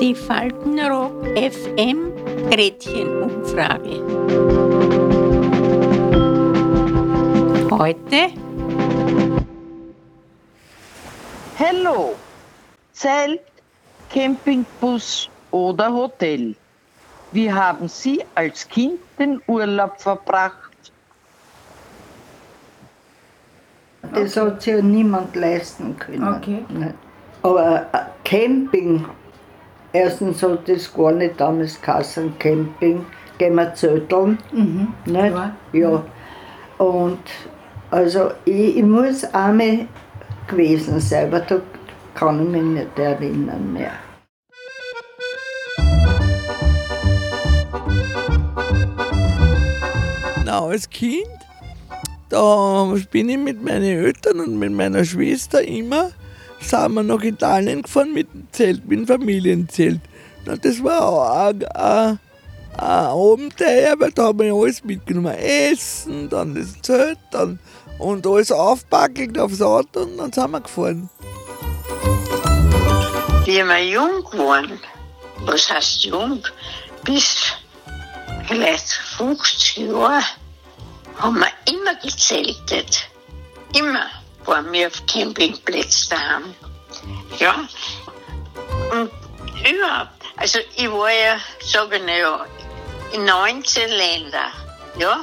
[0.00, 2.12] Die Faltenrock FM
[2.50, 4.00] Gretchenumfrage.
[7.70, 8.32] Heute
[11.58, 12.16] Hello!
[12.92, 13.42] Zelt,
[14.10, 16.54] Campingbus oder Hotel.
[17.32, 20.69] Wie haben Sie als Kind den Urlaub verbracht?
[24.14, 26.34] Das hat sich ja niemand leisten können.
[26.36, 26.64] Okay.
[26.68, 26.94] Nicht?
[27.42, 29.04] Aber äh, Camping,
[29.92, 33.04] erstens hat das gar nicht damals geheißen, Camping,
[33.38, 34.38] gehen wir zelteln.
[34.52, 34.88] Mhm.
[35.06, 35.34] Nicht?
[35.34, 35.54] Ja.
[35.72, 36.04] Ja.
[36.78, 37.20] Und
[37.90, 39.86] also ich, ich muss einmal
[40.46, 41.60] gewesen sein, aber da
[42.14, 43.92] kann ich mich nicht erinnern mehr.
[50.44, 51.26] Na, als Kind,
[52.30, 56.10] da bin ich mit meinen Eltern und mit meiner Schwester immer,
[56.60, 60.00] sind wir nach Italien gefahren mit dem Zelt, mit dem Familienzelt.
[60.46, 62.18] Na, das war auch ein,
[62.76, 65.34] Abenteuer, weil da haben wir alles mitgenommen.
[65.34, 67.58] Essen, dann das Zelt, dann
[67.98, 71.10] und alles aufpackelt aufs Auto und dann sind wir gefahren.
[73.44, 74.80] Wie wir jung waren,
[75.40, 76.42] was heißt jung,
[77.04, 77.52] bis
[78.46, 80.22] vielleicht 50 Jahre,
[81.18, 83.08] haben wir immer gezeltet.
[83.76, 84.06] Immer
[84.44, 86.54] waren wir auf Campingplätzen daheim.
[87.38, 87.54] Ja,
[88.90, 89.10] und
[89.60, 92.44] überhaupt, also ich war ja, sage ich ja,
[93.12, 94.50] in 19 Ländern,
[94.98, 95.20] ja.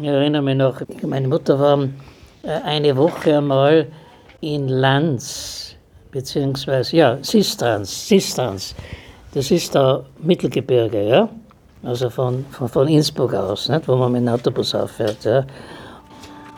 [0.00, 1.88] Ich erinnere mich noch, meine Mutter war
[2.42, 3.90] äh, eine Woche einmal
[4.40, 5.76] in Lanz,
[6.10, 8.74] beziehungsweise, ja, Sistrans, Sistrans.
[9.32, 11.28] Das ist da Mittelgebirge, ja?
[11.84, 13.86] Also von, von, von Innsbruck aus, nicht?
[13.86, 15.24] wo man mit dem Autobus auffährt.
[15.24, 15.44] Ja?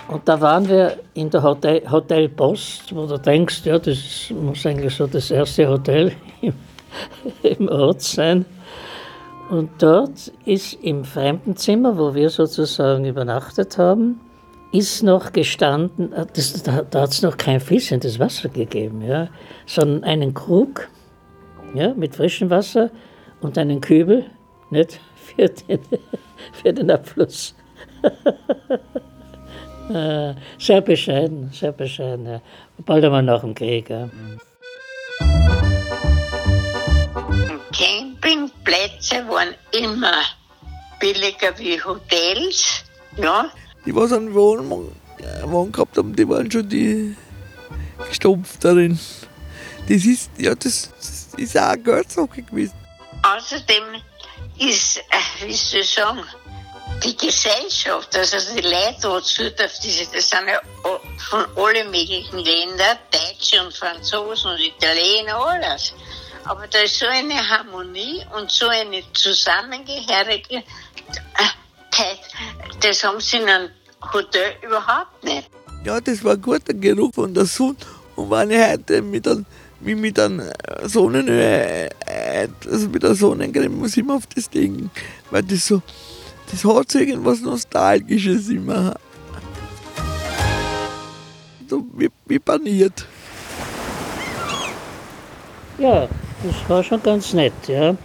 [0.08, 4.64] Und da waren wir in der Hotel, Hotel Post, wo du denkst, ja, das muss
[4.64, 6.54] eigentlich so das erste Hotel im,
[7.42, 8.44] im Ort sein.
[9.50, 14.20] Und dort ist im Fremdenzimmer, wo wir sozusagen übernachtet haben,
[14.72, 19.28] ist noch gestanden, äh, das, da, da hat es noch kein fließendes Wasser gegeben, ja,
[19.64, 20.88] sondern einen Krug
[21.75, 22.91] ja, mit frischem Wasser
[23.41, 24.25] und einen Kübel
[24.70, 25.00] nicht,
[25.34, 25.81] für, den,
[26.53, 27.54] für den Abfluss.
[30.59, 32.26] Sehr bescheiden, sehr bescheiden.
[32.26, 32.41] Ja.
[32.84, 33.88] Bald einmal nach dem Krieg.
[33.88, 34.09] Ja.
[37.72, 40.22] Campingplätze waren immer
[40.98, 42.84] billiger wie Hotels,
[43.16, 43.50] ja.
[43.84, 47.16] Die, was einen Wohnwagen äh, Wagen gehabt haben, die waren schon die
[48.08, 48.98] gestopft darin.
[49.88, 52.75] Das ist, ja, das, das ist auch eine Geldsache gewesen.
[53.22, 53.84] Außerdem
[54.59, 56.22] ist, äh, wie soll ich sagen,
[57.05, 59.22] die Gesellschaft, also die Leute,
[59.83, 60.61] diese, das sind ja
[61.28, 65.93] von allen möglichen Ländern, Deutsche und Franzosen und Italiener, alles.
[66.44, 70.65] Aber da ist so eine Harmonie und so eine Zusammengehörigkeit,
[72.81, 73.71] das haben sie in einem
[74.12, 75.50] Hotel überhaupt nicht.
[75.84, 77.77] Ja, das war ein guter Geruch von der Sonne.
[78.15, 79.44] Und wenn ich heute mit einem,
[79.86, 80.42] wie mit einem
[80.84, 84.91] Sonnenöl, äh, also mit der Sonnencreme, muss ich immer auf das denken.
[85.30, 85.80] Weil das so,
[86.50, 88.96] das hat so irgendwas Nostalgisches immer.
[91.69, 93.06] So wie, wie paniert.
[95.78, 96.08] Ja,
[96.42, 97.52] das war schon ganz nett.
[97.69, 97.96] Ja.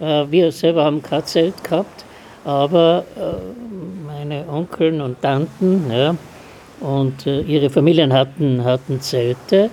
[0.00, 2.04] Äh, Wir selber haben kein Zelt gehabt,
[2.44, 6.16] aber äh, meine Onkeln und Tanten ja,
[6.80, 9.70] und äh, ihre Familien hatten, hatten Zelte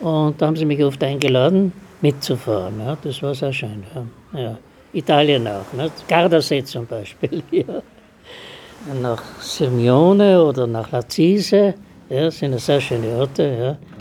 [0.00, 2.80] und da haben sie mich oft eingeladen, mitzufahren.
[2.80, 2.96] Ja.
[3.02, 3.84] Das war sehr schön.
[4.32, 4.40] Ja.
[4.40, 4.58] Ja.
[4.92, 6.08] Italien auch, nicht?
[6.08, 7.42] Gardasee zum Beispiel.
[7.50, 7.82] Ja.
[9.02, 11.74] Nach Sirmione oder nach Lazise,
[12.08, 13.42] ja, sind sehr schöne Orte.
[13.42, 13.97] Ja.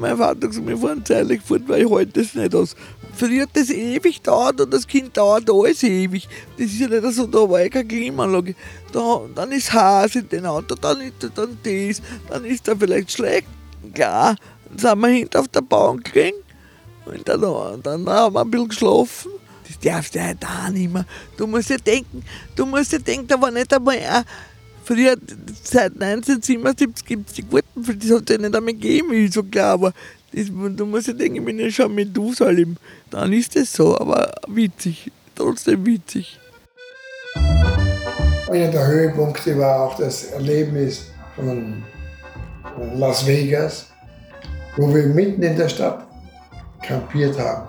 [0.00, 2.76] Weil ja, mein Vater gesagt, wir fahren zeitlich fort, weil ich halte das nicht aus.
[3.14, 6.28] Früher hat das ewig dauert und das Kind dauert alles ewig.
[6.56, 8.54] Das ist ja nicht so, da war ja keine Klimaanlage.
[8.92, 12.76] Da, dann ist Haas in dem Auto, dann ist da dann das, dann ist da
[12.76, 13.48] vielleicht schlecht.
[13.92, 14.36] Klar,
[14.70, 16.38] dann sind wir hinten auf der Bank gelegen
[17.06, 17.40] und dann,
[17.82, 19.32] dann haben wir ein bisschen geschlafen.
[19.66, 21.04] Das darfst du ja auch nicht mehr.
[21.36, 22.22] Du musst ja denken,
[22.56, 24.24] du musst ja denken, da war nicht einmal ein,
[24.88, 25.16] Früher,
[25.64, 29.34] seit 1977 gibt es die Gurten, für das hat es ja nicht einmal gegeben, ist
[29.34, 29.92] so klar, aber
[30.32, 32.78] das, du musst ja denken, ich bin ja schon mit Jerusalem.
[33.10, 36.40] Dann ist es so, aber witzig, trotzdem witzig.
[38.50, 41.82] Einer der Höhepunkte war auch das Erlebnis von
[42.94, 43.88] Las Vegas.
[44.78, 46.06] wo wir mitten in der Stadt
[46.82, 47.66] kampiert haben.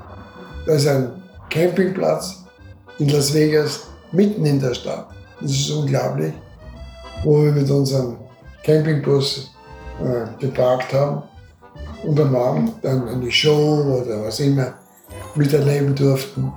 [0.65, 1.12] Das ist ein
[1.50, 2.45] Campingplatz
[3.00, 5.10] in Las Vegas, mitten in der Stadt.
[5.42, 6.33] Das ist unglaublich,
[7.24, 8.18] wo wir mit unserem
[8.63, 9.51] Campingbus
[10.01, 11.24] äh, geparkt haben
[12.04, 14.74] und am Abend dann eine Show oder was immer
[15.36, 16.51] miterleben durften.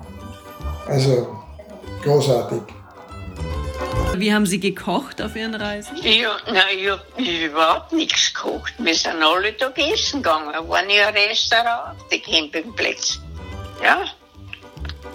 [0.87, 1.29] Also
[2.03, 2.63] großartig.
[4.15, 5.97] Wie haben Sie gekocht auf Ihren Reisen?
[6.03, 8.75] Ja, nein, ich hab überhaupt nichts gekocht.
[8.79, 10.53] Wir sind alle da essen gegangen.
[10.69, 13.19] Waren ja ein Restaurant, die Campingplätze.
[13.83, 14.05] Ja,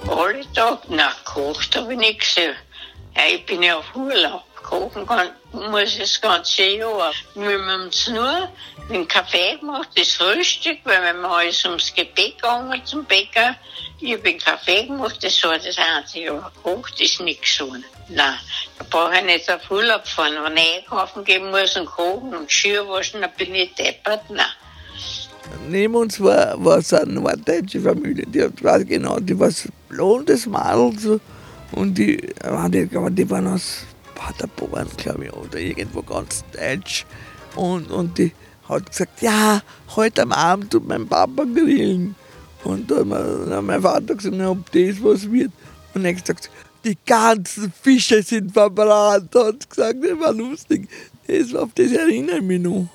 [0.09, 0.79] alle Tage.
[0.89, 2.35] Na, gekocht habe ich nichts.
[2.35, 4.43] Ja, ich bin ja auf Urlaub.
[4.67, 7.13] Kochen kann, muss ich das ganze Jahr.
[7.35, 8.49] Wir haben uns nur
[8.89, 13.55] den Kaffee gemacht, das Frühstück, weil wenn wir alles ums Gebäck gegangen zum Bäcker.
[14.01, 16.31] Ich habe den Kaffee gemacht, das war das einzige.
[16.31, 17.71] Aber gekocht ist nichts so.
[18.09, 18.35] Nein,
[18.77, 20.35] da brauche ich nicht auf Urlaub fahren.
[20.43, 24.29] Wenn ich einkaufen gehen muss und kochen und Geschirr waschen, dann bin ich deppert.
[24.29, 24.45] Nein.
[25.69, 29.49] Neben uns war, war so eine norddeutsche Familie, die hat, ich genau, die war
[29.87, 31.21] blondes Madel so,
[31.71, 33.85] und die, waren die, die waren aus
[34.27, 37.05] Paderborn, glaube ich, oder irgendwo ganz deutsch.
[37.55, 38.33] Und, und die
[38.67, 39.61] hat gesagt, ja,
[39.95, 42.15] heute am Abend tut mein Papa grillen.
[42.63, 45.51] Und dann hat mein Vater gesagt, ob das was wird.
[45.93, 46.49] Und er hat gesagt,
[46.83, 49.33] die ganzen Fische sind verbrannt.
[49.33, 50.89] Hat gesagt, das war lustig.
[51.25, 52.87] Das, auf das erinnere ich mich noch.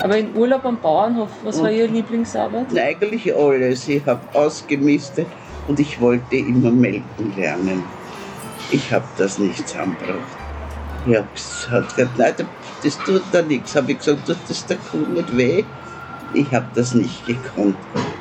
[0.00, 2.76] Aber in Urlaub am Bauernhof, was war Ihre Lieblingsarbeit?
[2.76, 3.86] Eigentlich alles.
[3.88, 5.26] Ich habe ausgemistet
[5.68, 7.84] und ich wollte immer melken lernen.
[8.70, 10.18] Ich habe das nicht zusammengebracht.
[11.06, 11.16] Ich
[11.70, 12.34] habe gesagt, nein,
[12.82, 13.76] das tut da nichts.
[13.76, 15.64] Habe ich gesagt, tut das der Kuh nicht weh?
[16.34, 17.76] Ich habe das nicht gekonnt.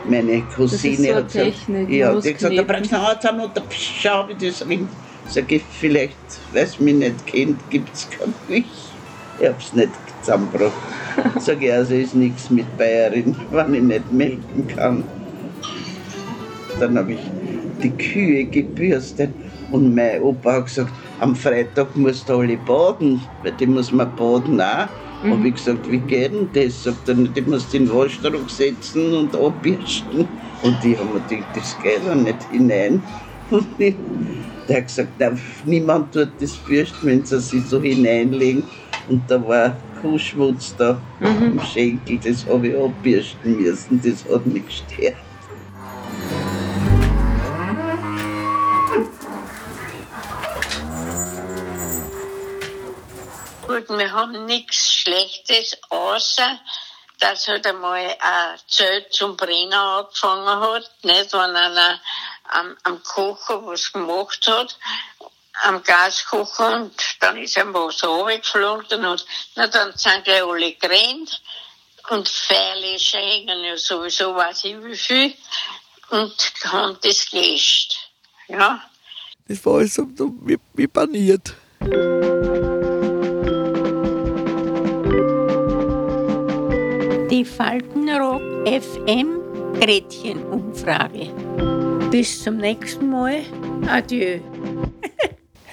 [0.07, 3.41] Meine Cousine so hat gesagt, Technik, ja, die hat gesagt, da brauchst du noch zusammen
[3.41, 4.89] und da schau, wie das rinnt.
[5.27, 6.15] Sag ich, vielleicht,
[6.53, 8.65] weil es mich nicht kennt, gibt es keine Milch.
[9.39, 9.89] Ich habe es nicht
[10.21, 10.71] zusammengebracht.
[11.39, 15.03] Sag ich, also ist nichts mit Bayerin, wenn ich nicht melken kann.
[16.79, 17.19] Dann habe ich
[17.81, 19.31] die Kühe gebürstet
[19.71, 24.15] und mein Opa hat gesagt, am Freitag musst du alle baden, weil die muss man
[24.15, 24.87] baden auch.
[25.23, 25.31] Mhm.
[25.31, 26.83] Habe ich gesagt, wie geht denn das?
[26.83, 30.27] Sagt er, die musst in den Waschtrag setzen und abbürsten.
[30.63, 33.01] Und die haben mir gedacht, das geht ja nicht hinein.
[33.49, 33.95] Und ich,
[34.67, 38.63] der hat gesagt, nein, niemand tut das bürsten, wenn sie sich so hineinlegen.
[39.07, 44.65] Und da war Kuhschmutz da im Schenkel, das habe ich abbürsten müssen, das hat mich
[44.65, 45.15] gestört.
[53.67, 56.59] Gut, wir haben nichts Schlechtes, außer
[57.19, 60.89] dass halt einmal ein Zelt zum Brennen angefangen hat.
[61.03, 61.99] Nicht, wenn einer
[62.45, 64.77] am, am Kocher was gemacht hat,
[65.63, 69.19] am Gaskocher, und dann ist ihm was runtergeflogen, dann
[69.55, 71.41] na, dann sind gleich alle gerannt.
[72.09, 75.33] Und Feuerlöscher hängen ja sowieso, weiß ich wie viel,
[76.09, 78.11] und haben das gelöscht.
[78.47, 78.81] Ja.
[79.47, 80.05] Das war alles so
[80.41, 81.53] wie, wie paniert.
[87.57, 89.39] Faltenrock FM
[89.79, 91.31] Gretchenumfrage.
[92.11, 93.39] Bis zum nächsten Mal.
[93.87, 94.39] Adieu.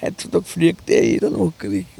[0.01, 1.94] Heutzutage fliegt ja jeder nach Griechenland.